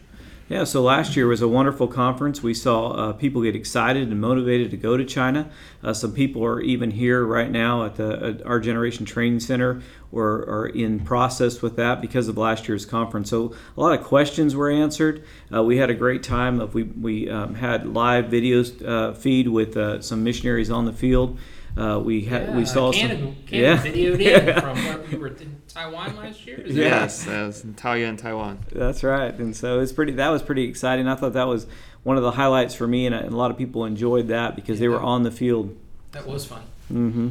Yeah, 0.52 0.64
so 0.64 0.82
last 0.82 1.16
year 1.16 1.26
was 1.28 1.40
a 1.40 1.48
wonderful 1.48 1.88
conference. 1.88 2.42
We 2.42 2.52
saw 2.52 2.90
uh, 2.90 3.12
people 3.14 3.40
get 3.40 3.56
excited 3.56 4.10
and 4.10 4.20
motivated 4.20 4.70
to 4.72 4.76
go 4.76 4.98
to 4.98 5.04
China. 5.06 5.50
Uh, 5.82 5.94
some 5.94 6.12
people 6.12 6.44
are 6.44 6.60
even 6.60 6.90
here 6.90 7.24
right 7.24 7.50
now 7.50 7.86
at 7.86 7.94
the 7.94 8.22
at 8.22 8.46
our 8.46 8.60
Generation 8.60 9.06
Training 9.06 9.40
Center 9.40 9.80
or 10.12 10.44
are 10.46 10.66
in 10.66 11.00
process 11.00 11.62
with 11.62 11.76
that 11.76 12.02
because 12.02 12.28
of 12.28 12.36
last 12.36 12.68
year's 12.68 12.84
conference. 12.84 13.30
So 13.30 13.54
a 13.78 13.80
lot 13.80 13.98
of 13.98 14.04
questions 14.04 14.54
were 14.54 14.70
answered. 14.70 15.24
Uh, 15.50 15.62
we 15.62 15.78
had 15.78 15.88
a 15.88 15.94
great 15.94 16.22
time. 16.22 16.60
Of 16.60 16.74
we 16.74 16.82
we 16.82 17.30
um, 17.30 17.54
had 17.54 17.86
live 17.86 18.26
videos 18.26 18.86
uh, 18.86 19.14
feed 19.14 19.48
with 19.48 19.74
uh, 19.78 20.02
some 20.02 20.22
missionaries 20.22 20.70
on 20.70 20.84
the 20.84 20.92
field. 20.92 21.38
Uh, 21.76 22.00
we 22.04 22.22
had 22.22 22.48
yeah, 22.48 22.56
we 22.56 22.66
saw 22.66 22.92
Cannon, 22.92 23.18
some 23.18 23.36
Cannon 23.46 23.64
yeah 23.64 23.82
videoed 23.82 24.20
in 24.20 24.60
from 24.60 24.76
where 24.76 24.98
we 24.98 25.16
were 25.16 25.28
in 25.28 25.62
Taiwan 25.68 26.16
last 26.16 26.46
year. 26.46 26.60
Is 26.60 26.76
yes, 26.76 27.24
that 27.24 27.46
was 27.46 27.64
in 27.64 27.74
in 28.02 28.16
Taiwan. 28.16 28.58
That's 28.70 29.02
right, 29.02 29.32
and 29.32 29.56
so 29.56 29.80
it's 29.80 29.92
pretty. 29.92 30.12
That 30.12 30.28
was 30.28 30.42
pretty 30.42 30.64
exciting. 30.64 31.08
I 31.08 31.14
thought 31.14 31.32
that 31.32 31.48
was 31.48 31.66
one 32.02 32.16
of 32.16 32.22
the 32.22 32.32
highlights 32.32 32.74
for 32.74 32.86
me, 32.86 33.06
and, 33.06 33.14
and 33.14 33.32
a 33.32 33.36
lot 33.36 33.50
of 33.50 33.56
people 33.56 33.84
enjoyed 33.86 34.28
that 34.28 34.54
because 34.54 34.78
yeah, 34.78 34.84
they 34.84 34.88
were 34.88 35.00
on 35.00 35.22
the 35.22 35.30
field. 35.30 35.76
That 36.10 36.26
was 36.26 36.44
fun. 36.44 36.62
Mm-hmm. 36.92 37.28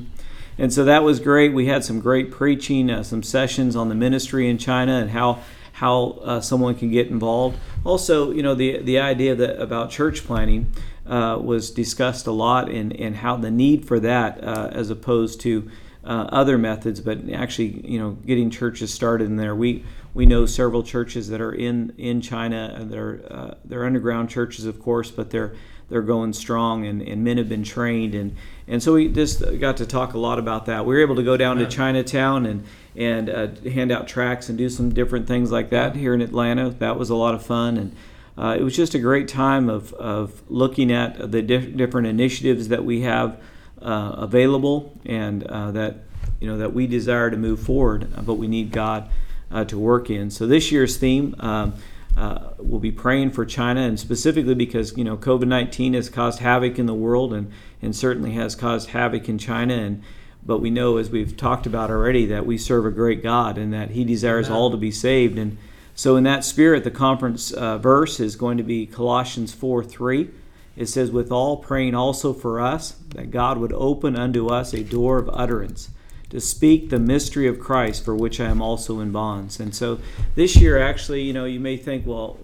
And 0.58 0.74
so 0.74 0.86
that 0.86 1.04
was 1.04 1.20
great. 1.20 1.54
We 1.54 1.68
had 1.68 1.84
some 1.84 2.00
great 2.00 2.32
preaching, 2.32 2.90
uh, 2.90 3.04
some 3.04 3.24
sessions 3.24 3.76
on 3.76 3.90
the 3.90 3.96
ministry 3.96 4.50
in 4.50 4.58
China 4.58 4.94
and 4.94 5.12
how 5.12 5.40
how 5.74 6.20
uh, 6.24 6.42
someone 6.42 6.76
can 6.76 6.92
get 6.92 7.08
involved. 7.08 7.58
Also, 7.84 8.32
you 8.32 8.44
know, 8.44 8.56
the 8.56 8.78
the 8.78 9.00
idea 9.00 9.36
that 9.36 9.62
about 9.62 9.90
church 9.90 10.26
planning 10.26 10.72
uh, 11.08 11.40
was 11.42 11.72
discussed 11.72 12.28
a 12.28 12.32
lot, 12.32 12.70
and, 12.70 12.94
and 13.00 13.18
how 13.18 13.36
the 13.36 13.52
need 13.52 13.86
for 13.86 14.00
that, 14.00 14.44
uh, 14.44 14.70
as 14.72 14.90
opposed 14.90 15.42
to 15.42 15.70
uh, 16.04 16.28
other 16.30 16.58
methods, 16.58 17.00
but 17.00 17.18
actually, 17.32 17.86
you 17.88 18.00
know, 18.00 18.12
getting 18.26 18.50
churches 18.50 18.94
started 18.94 19.26
in 19.26 19.38
there. 19.38 19.56
We 19.56 19.84
we 20.14 20.26
know 20.26 20.46
several 20.46 20.84
churches 20.84 21.30
that 21.30 21.42
are 21.42 21.54
in 21.54 21.94
in 21.98 22.22
China. 22.22 22.74
And 22.76 22.92
they're 22.92 23.22
uh, 23.30 23.54
they're 23.64 23.86
underground 23.86 24.30
churches, 24.30 24.66
of 24.66 24.80
course, 24.80 25.12
but 25.12 25.30
they're 25.30 25.54
they're 25.92 26.02
going 26.02 26.34
strong, 26.34 26.86
and, 26.86 27.02
and 27.02 27.24
men 27.24 27.38
have 27.38 27.50
been 27.50 27.64
trained, 27.64 28.16
and 28.16 28.36
and 28.68 28.82
so 28.82 28.94
we 28.94 29.10
just 29.10 29.44
got 29.60 29.78
to 29.78 29.86
talk 29.86 30.14
a 30.14 30.18
lot 30.18 30.40
about 30.40 30.66
that. 30.66 30.86
We 30.86 30.96
were 30.96 31.02
able 31.02 31.18
to 31.18 31.24
go 31.24 31.38
down 31.38 31.58
to 31.58 31.68
Chinatown 31.68 32.46
and 32.46 32.66
and 32.96 33.30
uh, 33.30 33.48
hand 33.70 33.92
out 33.92 34.08
tracts 34.08 34.50
and 34.50 34.58
do 34.58 34.70
some 34.70 34.94
different 34.94 35.28
things 35.28 35.52
like 35.52 35.70
that 35.70 35.96
here 35.96 36.14
in 36.14 36.22
Atlanta. 36.22 36.70
That 36.70 36.98
was 36.98 37.10
a 37.10 37.16
lot 37.16 37.36
of 37.36 37.46
fun 37.46 37.78
and. 37.78 37.96
Uh, 38.38 38.56
it 38.58 38.64
was 38.64 38.76
just 38.76 38.96
a 38.96 39.00
great 39.00 39.28
time 39.28 39.70
of, 39.70 39.94
of 39.96 40.42
looking 40.50 40.90
at 40.90 41.32
the 41.32 41.42
diff- 41.42 41.76
different 41.76 42.08
initiatives 42.08 42.70
that 42.70 42.84
we 42.84 43.02
have 43.02 43.38
uh, 43.82 44.16
available 44.18 44.98
and 45.06 45.44
uh, 45.44 45.70
that 45.72 45.98
you 46.40 46.48
know 46.48 46.58
that 46.58 46.74
we 46.74 46.88
desire 46.88 47.30
to 47.30 47.38
move 47.38 47.60
forward, 47.60 48.08
uh, 48.16 48.22
but 48.22 48.36
we 48.36 48.48
need 48.48 48.72
God 48.72 49.10
uh, 49.52 49.66
to 49.66 49.78
work 49.78 50.10
in. 50.10 50.32
So 50.32 50.48
this 50.48 50.72
year's 50.72 50.98
theme. 50.98 51.36
Um, 51.40 51.74
uh, 52.18 52.52
we'll 52.58 52.80
be 52.80 52.92
praying 52.92 53.32
for 53.32 53.46
China, 53.46 53.82
and 53.82 54.00
specifically 54.00 54.56
because 54.56 54.98
you 54.98 55.04
know 55.04 55.18
COVID 55.18 55.48
nineteen 55.48 55.94
has 55.94 56.10
caused 56.10 56.40
havoc 56.40 56.78
in 56.78 56.86
the 56.86 56.94
world, 56.94 57.34
and 57.34 57.52
and 57.82 57.96
certainly 57.96 58.32
has 58.32 58.56
caused 58.56 58.90
havoc 58.90 59.30
in 59.30 59.38
China. 59.38 59.74
And 59.74 60.04
but 60.46 60.60
we 60.60 60.70
know, 60.70 60.98
as 60.98 61.10
we've 61.10 61.38
talked 61.38 61.66
about 61.66 61.90
already, 61.90 62.26
that 62.26 62.46
we 62.46 62.58
serve 62.58 62.86
a 62.86 62.92
great 62.92 63.24
God, 63.24 63.58
and 63.58 63.74
that 63.74 63.92
He 63.92 64.04
desires 64.04 64.48
Amen. 64.48 64.58
all 64.58 64.72
to 64.72 64.78
be 64.78 64.92
saved. 64.92 65.38
And 65.38 65.58
so, 65.96 66.16
in 66.16 66.24
that 66.24 66.44
spirit, 66.44 66.84
the 66.84 66.92
conference 66.92 67.52
uh, 67.52 67.78
verse 67.78 68.20
is 68.20 68.36
going 68.36 68.58
to 68.58 68.64
be 68.64 68.86
Colossians 68.86 69.54
four 69.54 69.84
three. 69.84 70.30
It 70.76 70.88
says, 70.88 71.12
"With 71.12 71.32
all 71.32 71.58
praying 71.58 71.96
also 71.96 72.34
for 72.34 72.60
us, 72.60 72.92
that 73.10 73.32
God 73.32 73.58
would 73.58 73.74
open 73.74 74.16
unto 74.16 74.48
us 74.48 74.74
a 74.74 74.84
door 74.84 75.18
of 75.18 75.30
utterance." 75.32 75.90
To 76.32 76.42
speak 76.42 76.90
the 76.90 77.00
mystery 77.00 77.48
of 77.48 77.60
Christ 77.60 78.04
for 78.04 78.16
which 78.16 78.40
I 78.40 78.46
am 78.46 78.62
also 78.62 79.00
in 79.00 79.12
bonds. 79.12 79.60
And 79.60 79.76
so 79.76 80.00
this 80.36 80.56
year, 80.56 80.82
actually, 80.82 81.22
you 81.22 81.34
know, 81.34 81.46
you 81.46 81.60
may 81.60 81.78
think, 81.78 82.06
well, 82.08 82.38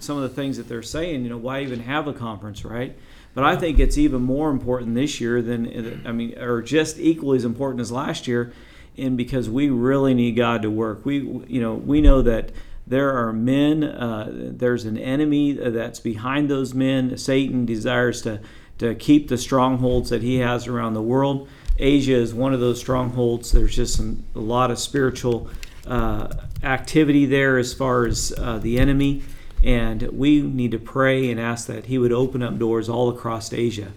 some 0.00 0.16
of 0.16 0.22
the 0.22 0.28
things 0.30 0.56
that 0.56 0.68
they're 0.68 0.82
saying, 0.82 1.22
you 1.22 1.28
know, 1.28 1.36
why 1.36 1.60
even 1.62 1.80
have 1.80 2.08
a 2.08 2.12
conference, 2.12 2.64
right? 2.64 2.96
But 3.34 3.44
I 3.44 3.56
think 3.56 3.78
it's 3.78 3.98
even 3.98 4.22
more 4.22 4.50
important 4.50 4.94
this 4.94 5.20
year 5.20 5.42
than, 5.42 6.02
I 6.06 6.12
mean, 6.12 6.38
or 6.38 6.62
just 6.62 6.98
equally 6.98 7.36
as 7.36 7.44
important 7.44 7.80
as 7.80 7.92
last 7.92 8.26
year, 8.26 8.52
and 8.96 9.16
because 9.16 9.50
we 9.50 9.70
really 9.70 10.14
need 10.14 10.36
God 10.36 10.62
to 10.62 10.70
work. 10.70 11.04
We, 11.04 11.18
you 11.18 11.60
know, 11.60 11.74
we 11.74 12.00
know 12.00 12.22
that 12.22 12.52
there 12.86 13.10
are 13.16 13.32
men, 13.32 13.82
uh, 13.82 14.30
there's 14.32 14.84
an 14.84 14.96
enemy 14.96 15.52
that's 15.52 16.00
behind 16.00 16.48
those 16.48 16.74
men. 16.74 17.16
Satan 17.18 17.66
desires 17.66 18.22
to, 18.22 18.40
to 18.78 18.94
keep 18.94 19.28
the 19.28 19.38
strongholds 19.38 20.10
that 20.10 20.22
he 20.22 20.38
has 20.38 20.66
around 20.66 20.94
the 20.94 21.02
world. 21.02 21.48
Asia 21.78 22.14
is 22.14 22.32
one 22.32 22.54
of 22.54 22.60
those 22.60 22.78
strongholds. 22.78 23.52
There's 23.52 23.74
just 23.74 23.96
some, 23.96 24.24
a 24.34 24.40
lot 24.40 24.70
of 24.70 24.78
spiritual 24.78 25.50
uh, 25.86 26.28
activity 26.62 27.26
there 27.26 27.58
as 27.58 27.74
far 27.74 28.06
as 28.06 28.32
uh, 28.38 28.58
the 28.58 28.78
enemy. 28.78 29.22
And 29.62 30.02
we 30.02 30.42
need 30.42 30.70
to 30.72 30.78
pray 30.78 31.30
and 31.30 31.40
ask 31.40 31.66
that 31.66 31.86
He 31.86 31.98
would 31.98 32.12
open 32.12 32.42
up 32.42 32.58
doors 32.58 32.88
all 32.88 33.08
across 33.08 33.52
Asia 33.52 33.92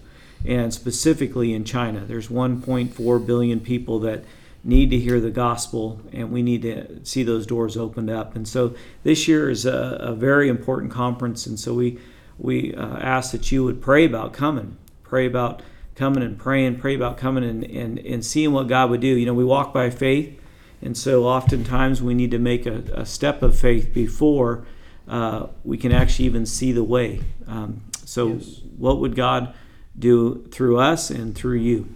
and 0.45 0.73
specifically 0.73 1.53
in 1.53 1.63
China. 1.63 2.01
There's 2.01 2.29
1.4 2.29 3.25
billion 3.25 3.59
people 3.59 3.99
that 3.99 4.23
need 4.63 4.89
to 4.89 4.99
hear 4.99 5.19
the 5.19 5.29
gospel, 5.29 6.01
and 6.11 6.31
we 6.31 6.41
need 6.41 6.61
to 6.61 7.05
see 7.05 7.23
those 7.23 7.45
doors 7.45 7.77
opened 7.77 8.09
up. 8.09 8.35
And 8.35 8.47
so 8.47 8.75
this 9.03 9.27
year 9.27 9.49
is 9.49 9.65
a, 9.65 9.97
a 9.99 10.13
very 10.13 10.49
important 10.49 10.91
conference, 10.91 11.45
and 11.45 11.59
so 11.59 11.73
we, 11.73 11.99
we 12.37 12.73
uh, 12.75 12.97
ask 12.97 13.31
that 13.31 13.51
you 13.51 13.63
would 13.63 13.81
pray 13.81 14.05
about 14.05 14.33
coming, 14.33 14.77
pray 15.03 15.25
about 15.25 15.61
coming 15.97 16.23
and 16.23 16.37
praying, 16.37 16.77
pray 16.77 16.95
about 16.95 17.17
coming 17.17 17.43
and, 17.43 17.63
and, 17.63 17.97
and 17.99 18.23
seeing 18.23 18.53
what 18.53 18.67
God 18.67 18.89
would 18.91 19.01
do. 19.01 19.07
You 19.07 19.25
know, 19.25 19.33
we 19.33 19.43
walk 19.43 19.73
by 19.73 19.89
faith, 19.89 20.39
and 20.81 20.95
so 20.95 21.25
oftentimes 21.25 22.01
we 22.01 22.13
need 22.13 22.31
to 22.31 22.39
make 22.39 22.65
a, 22.67 22.83
a 22.93 23.05
step 23.05 23.41
of 23.41 23.57
faith 23.59 23.93
before 23.93 24.65
uh, 25.07 25.47
we 25.65 25.77
can 25.77 25.91
actually 25.91 26.25
even 26.25 26.45
see 26.45 26.71
the 26.71 26.83
way. 26.83 27.21
Um, 27.47 27.81
so, 28.05 28.33
Yes. 28.33 28.61
what 28.77 28.99
would 28.99 29.15
God 29.15 29.53
do 29.97 30.47
through 30.51 30.77
us 30.77 31.09
and 31.09 31.33
through 31.35 31.57
you? 31.57 31.93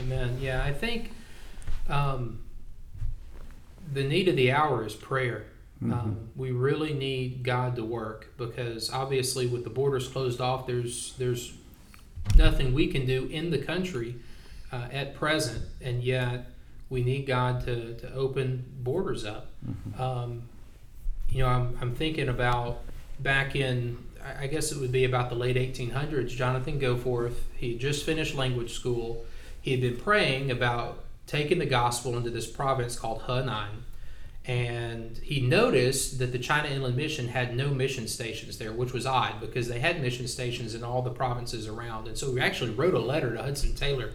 Amen. 0.00 0.38
Yeah, 0.40 0.62
I 0.64 0.72
think 0.72 1.10
um, 1.88 2.44
the 3.92 4.04
need 4.04 4.28
of 4.28 4.36
the 4.36 4.52
hour 4.52 4.86
is 4.86 4.94
prayer. 4.94 5.46
Um, 5.82 6.30
we 6.34 6.52
really 6.52 6.94
need 6.94 7.42
God 7.42 7.76
to 7.76 7.84
work 7.84 8.32
because 8.38 8.90
obviously, 8.90 9.46
with 9.46 9.62
the 9.62 9.70
borders 9.70 10.08
closed 10.08 10.40
off, 10.40 10.66
there's 10.66 11.14
there's 11.18 11.52
nothing 12.34 12.72
we 12.74 12.86
can 12.88 13.06
do 13.06 13.26
in 13.26 13.50
the 13.50 13.58
country 13.58 14.16
uh, 14.72 14.88
at 14.92 15.14
present, 15.14 15.62
and 15.80 16.02
yet 16.02 16.50
we 16.88 17.02
need 17.02 17.26
God 17.26 17.64
to, 17.64 17.94
to 17.96 18.12
open 18.14 18.64
borders 18.82 19.24
up. 19.24 19.48
Um, 19.98 20.42
you 21.28 21.40
know, 21.40 21.48
I'm, 21.48 21.76
I'm 21.80 21.94
thinking 21.94 22.28
about 22.28 22.82
back 23.20 23.56
in, 23.56 23.98
I- 24.40 24.46
guess 24.46 24.70
it 24.72 24.78
would 24.78 24.92
be 24.92 25.04
about 25.04 25.28
the 25.28 25.34
late 25.34 25.56
1800s, 25.56 26.28
Jonathan 26.28 26.80
Goforth, 26.80 27.34
he 27.56 27.72
had 27.72 27.80
just 27.80 28.04
finished 28.04 28.34
language 28.34 28.72
school. 28.72 29.24
He 29.60 29.72
had 29.72 29.80
been 29.80 29.96
praying 29.96 30.50
about 30.50 31.04
taking 31.26 31.58
the 31.58 31.66
gospel 31.66 32.16
into 32.16 32.30
this 32.30 32.46
province 32.46 32.96
called 32.96 33.22
Henan. 33.22 33.82
And 34.46 35.18
he 35.18 35.40
noticed 35.40 36.20
that 36.20 36.30
the 36.30 36.38
China 36.38 36.68
Inland 36.68 36.96
Mission 36.96 37.28
had 37.28 37.56
no 37.56 37.70
mission 37.70 38.06
stations 38.06 38.58
there, 38.58 38.72
which 38.72 38.92
was 38.92 39.04
odd 39.04 39.40
because 39.40 39.66
they 39.66 39.80
had 39.80 40.00
mission 40.00 40.28
stations 40.28 40.74
in 40.74 40.84
all 40.84 41.02
the 41.02 41.10
provinces 41.10 41.66
around. 41.66 42.06
And 42.06 42.16
so 42.16 42.30
we 42.30 42.40
actually 42.40 42.70
wrote 42.70 42.94
a 42.94 43.00
letter 43.00 43.34
to 43.34 43.42
Hudson 43.42 43.74
Taylor 43.74 44.12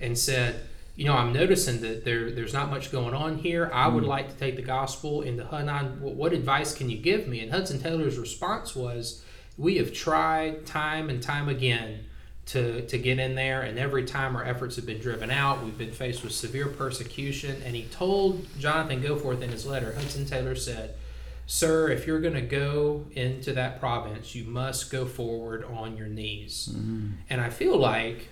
and 0.00 0.16
said, 0.16 0.66
you 0.94 1.06
know, 1.06 1.14
I'm 1.14 1.32
noticing 1.32 1.80
that 1.80 2.04
there 2.04 2.30
there's 2.30 2.52
not 2.52 2.70
much 2.70 2.92
going 2.92 3.14
on 3.14 3.38
here. 3.38 3.70
I 3.72 3.88
would 3.88 4.04
mm. 4.04 4.08
like 4.08 4.28
to 4.28 4.36
take 4.36 4.56
the 4.56 4.62
gospel 4.62 5.22
into. 5.22 5.44
What, 5.44 6.14
what 6.14 6.32
advice 6.32 6.74
can 6.74 6.88
you 6.88 6.98
give 6.98 7.26
me? 7.26 7.40
And 7.40 7.50
Hudson 7.50 7.80
Taylor's 7.80 8.18
response 8.18 8.76
was, 8.76 9.24
we 9.56 9.78
have 9.78 9.92
tried 9.92 10.64
time 10.64 11.10
and 11.10 11.22
time 11.22 11.48
again 11.48 12.04
to, 12.46 12.84
to 12.86 12.98
get 12.98 13.18
in 13.18 13.34
there, 13.34 13.62
and 13.62 13.78
every 13.78 14.04
time 14.04 14.34
our 14.34 14.44
efforts 14.44 14.76
have 14.76 14.84
been 14.84 15.00
driven 15.00 15.30
out, 15.30 15.64
we've 15.64 15.78
been 15.78 15.92
faced 15.92 16.24
with 16.24 16.32
severe 16.32 16.66
persecution. 16.66 17.62
And 17.64 17.74
he 17.76 17.84
told 17.84 18.46
Jonathan 18.58 19.00
Goforth 19.02 19.42
in 19.42 19.50
his 19.50 19.64
letter, 19.64 19.94
Hudson 19.94 20.26
Taylor 20.26 20.54
said, 20.56 20.94
Sir, 21.46 21.88
if 21.90 22.06
you're 22.06 22.20
going 22.20 22.34
to 22.34 22.40
go 22.40 23.04
into 23.12 23.52
that 23.52 23.78
province, 23.80 24.34
you 24.34 24.44
must 24.44 24.90
go 24.90 25.06
forward 25.06 25.64
on 25.64 25.96
your 25.96 26.06
knees. 26.06 26.68
And 27.30 27.40
I 27.40 27.50
feel 27.50 27.76
like 27.76 28.28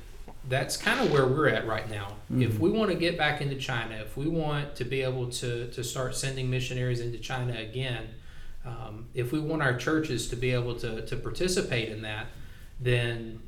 that's 0.49 0.77
kind 0.77 1.01
of 1.01 1.13
where 1.13 1.27
we're 1.27 1.49
at 1.49 1.67
right 1.67 1.89
now. 1.91 2.15
If 2.43 2.59
we 2.59 2.71
want 2.71 2.91
to 2.91 2.97
get 2.97 3.19
back 3.19 3.41
into 3.41 3.57
China, 3.57 3.97
if 3.97 4.17
we 4.17 4.27
want 4.27 4.75
to 4.77 4.85
be 4.85 5.03
able 5.03 5.29
to, 5.31 5.71
to 5.71 5.85
start 5.85 6.17
sending 6.17 6.49
missionaries 6.49 7.01
into 7.01 7.19
China 7.19 7.59
again, 7.59 8.09
um, 8.65 9.07
if 9.15 9.33
we 9.33 9.39
want 9.41 9.63
our 9.63 9.77
churches 9.77 10.29
to 10.29 10.37
be 10.37 10.53
able 10.53 10.75
to, 10.77 11.05
to 11.07 11.17
participate 11.17 11.91
in 11.91 12.03
that, 12.03 12.27
then 12.81 13.41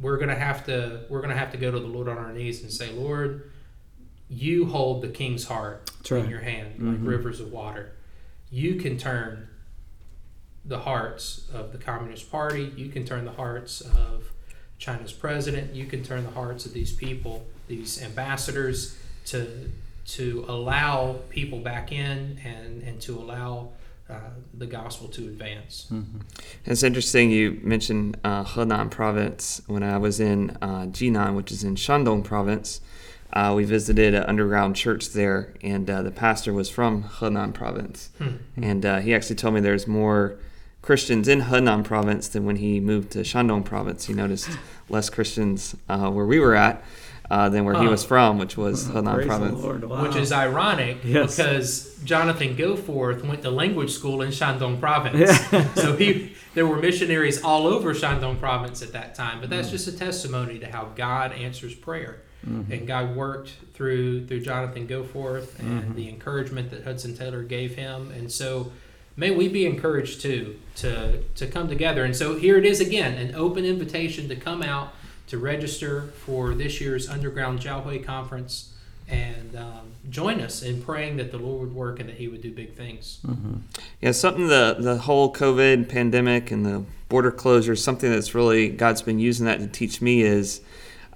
we're 0.00 0.18
gonna 0.18 0.34
have 0.38 0.66
to 0.66 1.04
we're 1.08 1.20
gonna 1.20 1.36
have 1.36 1.52
to 1.52 1.58
go 1.58 1.70
to 1.70 1.78
the 1.78 1.86
Lord 1.86 2.08
on 2.08 2.18
our 2.18 2.32
knees 2.32 2.62
and 2.62 2.70
say, 2.72 2.92
Lord, 2.92 3.50
you 4.28 4.66
hold 4.66 5.02
the 5.02 5.08
king's 5.08 5.46
heart 5.46 5.90
right. 6.10 6.24
in 6.24 6.30
your 6.30 6.40
hand 6.40 6.74
like 6.80 6.98
Mhm. 7.00 7.06
rivers 7.06 7.40
of 7.40 7.52
water. 7.52 7.92
You 8.50 8.76
can 8.76 8.98
turn 8.98 9.48
the 10.64 10.80
hearts 10.80 11.48
of 11.52 11.72
the 11.72 11.78
Communist 11.78 12.30
Party. 12.30 12.72
You 12.76 12.88
can 12.88 13.04
turn 13.04 13.24
the 13.24 13.32
hearts 13.32 13.80
of 13.80 14.32
China's 14.78 15.12
president. 15.12 15.74
You 15.74 15.86
can 15.86 16.02
turn 16.02 16.24
the 16.24 16.30
hearts 16.32 16.66
of 16.66 16.72
these 16.72 16.92
people, 16.92 17.46
these 17.68 18.02
ambassadors, 18.02 18.96
to 19.26 19.70
to 20.06 20.44
allow 20.48 21.20
people 21.30 21.60
back 21.60 21.90
in 21.92 22.38
and 22.44 22.82
and 22.82 23.00
to 23.02 23.16
allow 23.18 23.70
uh, 24.08 24.14
the 24.54 24.66
gospel 24.66 25.08
to 25.08 25.22
advance. 25.22 25.90
It's 26.64 26.82
interesting 26.82 27.30
you 27.30 27.58
mentioned 27.62 28.18
uh, 28.22 28.44
Henan 28.44 28.90
province. 28.90 29.62
When 29.66 29.82
I 29.82 29.98
was 29.98 30.20
in 30.20 30.50
uh, 30.62 30.86
Jinan, 30.86 31.34
which 31.34 31.50
is 31.50 31.64
in 31.64 31.74
Shandong 31.74 32.22
province, 32.22 32.80
uh, 33.32 33.52
we 33.56 33.64
visited 33.64 34.14
an 34.14 34.22
underground 34.24 34.76
church 34.76 35.10
there, 35.10 35.54
and 35.62 35.90
uh, 35.90 36.02
the 36.02 36.10
pastor 36.10 36.52
was 36.52 36.70
from 36.70 37.02
Henan 37.02 37.52
province. 37.52 38.10
Hmm. 38.18 38.36
And 38.56 38.86
uh, 38.86 38.98
he 39.00 39.14
actually 39.14 39.36
told 39.36 39.54
me 39.54 39.60
there's 39.60 39.86
more 39.86 40.38
Christians 40.82 41.26
in 41.26 41.42
Henan 41.42 41.82
province 41.82 42.28
than 42.28 42.46
when 42.46 42.56
he 42.56 42.78
moved 42.78 43.10
to 43.12 43.18
Shandong 43.20 43.64
province. 43.64 44.04
He 44.04 44.14
noticed 44.14 44.48
less 44.88 45.10
Christians 45.10 45.74
uh, 45.88 46.10
where 46.10 46.26
we 46.26 46.38
were 46.38 46.54
at 46.54 46.82
uh, 47.30 47.48
than 47.48 47.64
where 47.64 47.74
he 47.80 47.86
was 47.88 48.04
from, 48.04 48.38
which 48.38 48.56
was 48.56 48.84
Henan 48.88 49.14
Praise 49.14 49.26
the 49.26 49.26
province. 49.26 49.62
Lord. 49.62 49.84
Wow. 49.84 50.02
Which 50.02 50.16
is 50.16 50.32
ironic 50.32 50.98
Yes. 51.04 51.36
because 51.36 51.98
Jonathan 52.04 52.56
Goforth 52.56 53.26
went 53.26 53.42
to 53.42 53.50
language 53.50 53.90
school 53.90 54.22
in 54.22 54.30
Shandong 54.30 54.78
province. 54.80 55.30
so 55.74 55.96
he 55.96 56.32
there 56.54 56.66
were 56.66 56.76
missionaries 56.76 57.42
all 57.42 57.66
over 57.66 57.92
Shandong 57.94 58.38
province 58.38 58.80
at 58.82 58.92
that 58.92 59.14
time. 59.14 59.40
But 59.40 59.48
Mm. 59.48 59.50
that's 59.50 59.70
just 59.70 59.88
a 59.88 59.92
testimony 59.92 60.58
to 60.60 60.66
how 60.70 60.88
God 60.96 61.32
answers 61.32 61.74
prayer. 61.74 62.22
Mm-hmm. 62.48 62.72
And 62.72 62.86
God 62.86 63.16
worked 63.16 63.50
through 63.74 64.26
through 64.26 64.40
Jonathan 64.40 64.86
Goforth 64.86 65.58
and 65.58 65.82
Mm-hmm. 65.82 65.94
the 65.96 66.08
encouragement 66.08 66.70
that 66.70 66.84
Hudson 66.84 67.16
Taylor 67.16 67.42
gave 67.42 67.74
him. 67.74 68.12
And 68.12 68.30
so 68.30 68.70
may 69.16 69.30
we 69.32 69.48
be 69.48 69.66
encouraged 69.66 70.20
too 70.20 70.56
to 70.76 71.22
to 71.34 71.46
come 71.48 71.66
together. 71.68 72.04
And 72.04 72.14
so 72.14 72.36
here 72.38 72.56
it 72.56 72.64
is 72.64 72.80
again, 72.80 73.14
an 73.14 73.34
open 73.34 73.64
invitation 73.64 74.28
to 74.28 74.36
come 74.36 74.62
out 74.62 74.92
to 75.26 75.38
register 75.38 76.02
for 76.24 76.54
this 76.54 76.80
year's 76.80 77.08
Underground 77.08 77.60
Jiahui 77.60 78.04
Conference. 78.04 78.72
and 79.08 79.54
um, 79.54 79.92
join 80.10 80.40
us 80.40 80.62
in 80.62 80.82
praying 80.82 81.16
that 81.16 81.30
the 81.30 81.38
Lord 81.38 81.60
would 81.60 81.74
work 81.74 82.00
and 82.00 82.08
that 82.08 82.16
He 82.16 82.26
would 82.26 82.42
do 82.42 82.50
big 82.50 82.74
things. 82.74 83.20
Yeah, 84.00 84.10
something 84.10 84.48
the 84.48 84.76
the 84.78 84.98
whole 84.98 85.32
COVID 85.32 85.88
pandemic 85.88 86.50
and 86.50 86.66
the 86.66 86.84
border 87.08 87.30
closures, 87.30 87.78
something 87.78 88.10
that's 88.10 88.34
really 88.34 88.68
God's 88.68 89.02
been 89.02 89.20
using 89.20 89.46
that 89.46 89.60
to 89.60 89.68
teach 89.68 90.02
me 90.02 90.22
is, 90.22 90.60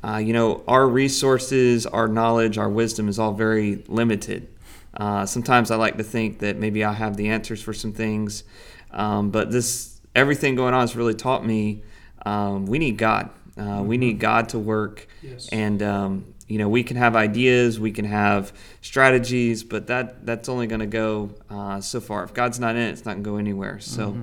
uh, 0.04 0.18
you 0.18 0.32
know, 0.32 0.62
our 0.68 0.86
resources, 0.86 1.84
our 1.84 2.06
knowledge, 2.06 2.58
our 2.58 2.68
wisdom 2.70 3.08
is 3.08 3.18
all 3.18 3.32
very 3.32 3.82
limited. 3.88 4.46
Uh, 4.94 5.26
sometimes 5.26 5.72
I 5.72 5.76
like 5.76 5.96
to 5.96 6.04
think 6.04 6.38
that 6.40 6.56
maybe 6.56 6.84
I 6.84 6.92
have 6.92 7.16
the 7.16 7.28
answers 7.28 7.60
for 7.60 7.72
some 7.72 7.92
things, 7.92 8.44
um, 8.92 9.30
but 9.30 9.50
this 9.50 10.00
everything 10.14 10.54
going 10.54 10.74
on 10.74 10.82
has 10.82 10.94
really 10.94 11.14
taught 11.14 11.44
me 11.44 11.82
um, 12.26 12.66
we 12.66 12.78
need 12.78 12.98
God. 12.98 13.30
Uh, 13.60 13.82
we 13.82 13.96
need 13.98 14.18
God 14.18 14.48
to 14.50 14.58
work, 14.58 15.06
Yes. 15.22 15.48
and 15.52 15.82
um, 15.82 16.24
you 16.48 16.58
know 16.58 16.68
we 16.68 16.82
can 16.82 16.96
have 16.96 17.14
ideas, 17.14 17.78
we 17.78 17.92
can 17.92 18.06
have 18.06 18.52
strategies, 18.80 19.62
but 19.64 19.86
that 19.88 20.24
that's 20.26 20.48
only 20.48 20.66
going 20.66 20.80
to 20.80 20.86
go 21.04 21.30
uh, 21.50 21.80
so 21.80 22.00
far. 22.00 22.24
If 22.24 22.32
God's 22.34 22.58
not 22.58 22.74
in 22.76 22.82
it, 22.82 22.90
it's 22.90 23.04
not 23.04 23.12
going 23.14 23.24
to 23.24 23.30
go 23.30 23.36
anywhere. 23.36 23.78
So 23.80 24.16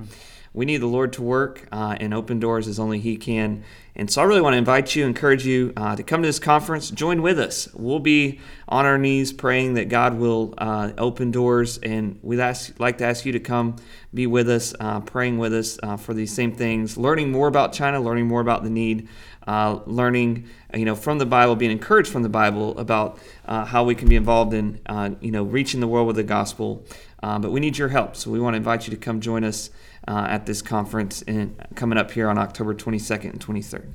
we 0.52 0.64
need 0.64 0.78
the 0.78 0.86
Lord 0.86 1.12
to 1.14 1.22
work 1.22 1.68
uh, 1.72 1.96
and 2.00 2.14
open 2.14 2.40
doors 2.40 2.68
as 2.68 2.78
only 2.78 2.98
He 2.98 3.16
can. 3.16 3.62
And 3.98 4.08
so 4.08 4.22
I 4.22 4.24
really 4.26 4.40
want 4.40 4.54
to 4.54 4.58
invite 4.58 4.94
you, 4.94 5.04
encourage 5.04 5.44
you 5.44 5.72
uh, 5.76 5.96
to 5.96 6.04
come 6.04 6.22
to 6.22 6.28
this 6.28 6.38
conference. 6.38 6.88
Join 6.88 7.20
with 7.20 7.38
us. 7.40 7.68
We'll 7.74 7.98
be 7.98 8.38
on 8.68 8.86
our 8.86 8.96
knees 8.96 9.32
praying 9.32 9.74
that 9.74 9.88
God 9.88 10.14
will 10.18 10.54
uh, 10.56 10.92
open 10.96 11.32
doors, 11.32 11.78
and 11.78 12.16
we'd 12.22 12.38
ask, 12.38 12.78
like 12.78 12.98
to 12.98 13.04
ask 13.04 13.26
you 13.26 13.32
to 13.32 13.40
come 13.40 13.74
be 14.14 14.28
with 14.28 14.48
us, 14.48 14.72
uh, 14.78 15.00
praying 15.00 15.38
with 15.38 15.52
us 15.52 15.80
uh, 15.82 15.96
for 15.96 16.14
these 16.14 16.32
same 16.32 16.54
things, 16.54 16.96
learning 16.96 17.32
more 17.32 17.48
about 17.48 17.72
China, 17.72 18.00
learning 18.00 18.28
more 18.28 18.40
about 18.40 18.62
the 18.62 18.70
need, 18.70 19.08
uh, 19.48 19.80
learning 19.86 20.46
you 20.72 20.84
know 20.84 20.94
from 20.94 21.18
the 21.18 21.26
Bible, 21.26 21.56
being 21.56 21.72
encouraged 21.72 22.10
from 22.10 22.22
the 22.22 22.28
Bible 22.28 22.78
about 22.78 23.18
how 23.46 23.82
we 23.82 23.96
can 23.96 24.08
be 24.08 24.16
involved 24.16 24.54
in 24.54 24.80
you 25.20 25.32
know 25.32 25.42
reaching 25.42 25.80
the 25.80 25.88
world 25.88 26.06
with 26.06 26.16
the 26.16 26.22
gospel. 26.22 26.86
But 27.20 27.50
we 27.50 27.58
need 27.58 27.76
your 27.76 27.88
help, 27.88 28.14
so 28.14 28.30
we 28.30 28.38
want 28.38 28.54
to 28.54 28.58
invite 28.58 28.86
you 28.86 28.92
to 28.92 28.96
come 28.96 29.20
join 29.20 29.42
us 29.42 29.70
uh, 30.08 30.26
at 30.28 30.46
this 30.46 30.62
conference 30.62 31.22
and 31.22 31.54
coming 31.74 31.98
up 31.98 32.10
here 32.10 32.28
on 32.28 32.38
October 32.38 32.74
22nd 32.74 33.30
and 33.30 33.40
23rd. 33.40 33.90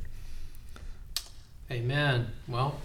Amen. 1.72 2.28
Well, 2.48 2.80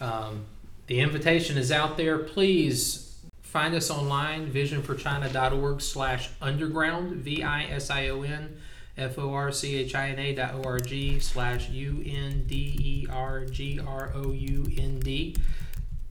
um, 0.00 0.46
the 0.86 1.00
invitation 1.00 1.58
is 1.58 1.70
out 1.70 1.98
there. 1.98 2.18
Please 2.18 3.18
find 3.42 3.74
us 3.74 3.90
online, 3.90 4.50
visionforchina.org 4.50 5.82
slash 5.82 6.30
underground, 6.40 7.16
V-I-S-I-O-N, 7.16 8.56
F-O-R-C-H-I-N-A 8.96 10.34
dot 10.34 10.54
O-R-G 10.54 11.18
slash 11.20 11.68
U-N-D-E-R-G-R-O-U-N-D, 11.68 12.16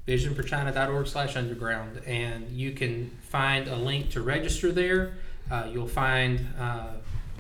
visionforchina.org 0.08 1.08
slash 1.08 1.36
underground. 1.36 2.00
And 2.06 2.52
you 2.52 2.74
can 2.74 3.10
find 3.24 3.68
a 3.68 3.76
link 3.76 4.12
to 4.12 4.22
register 4.22 4.72
there. 4.72 5.14
Uh, 5.50 5.68
you'll 5.72 5.88
find 5.88 6.48
uh, 6.60 6.90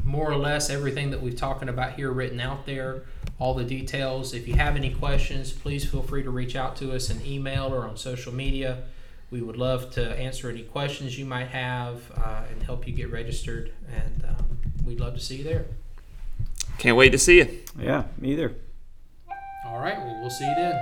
more 0.03 0.31
or 0.31 0.37
less 0.37 0.69
everything 0.69 1.11
that 1.11 1.21
we've 1.21 1.35
talking 1.35 1.69
about 1.69 1.93
here 1.93 2.11
written 2.11 2.39
out 2.39 2.65
there, 2.65 3.03
all 3.37 3.53
the 3.53 3.63
details. 3.63 4.33
If 4.33 4.47
you 4.47 4.55
have 4.55 4.75
any 4.75 4.93
questions, 4.93 5.51
please 5.51 5.85
feel 5.85 6.01
free 6.01 6.23
to 6.23 6.29
reach 6.29 6.55
out 6.55 6.75
to 6.77 6.93
us 6.93 7.09
in 7.09 7.25
email 7.25 7.73
or 7.73 7.87
on 7.87 7.97
social 7.97 8.33
media. 8.33 8.83
We 9.31 9.41
would 9.41 9.57
love 9.57 9.91
to 9.91 10.15
answer 10.17 10.49
any 10.49 10.63
questions 10.63 11.19
you 11.19 11.25
might 11.25 11.49
have 11.49 12.01
uh, 12.17 12.43
and 12.49 12.63
help 12.63 12.87
you 12.87 12.93
get 12.93 13.11
registered. 13.11 13.71
And 13.93 14.25
um, 14.27 14.59
we'd 14.85 14.99
love 14.99 15.13
to 15.13 15.19
see 15.19 15.37
you 15.37 15.43
there. 15.43 15.65
Can't 16.79 16.97
wait 16.97 17.11
to 17.11 17.17
see 17.19 17.37
you. 17.37 17.59
Yeah, 17.77 18.05
me 18.17 18.31
either. 18.31 18.55
All 19.65 19.79
right, 19.79 19.97
well, 19.97 20.19
we'll 20.21 20.29
see 20.29 20.47
you 20.47 20.55
then. 20.55 20.81